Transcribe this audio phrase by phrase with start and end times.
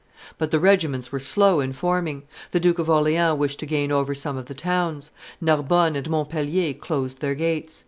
[0.39, 4.15] But the regiments were slow in forming; the Duke of Orleans wished to gain over
[4.15, 7.79] some of the towns; Narbonne and Montpellier closed their gates.